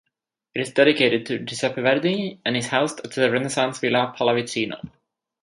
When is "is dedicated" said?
0.61-1.27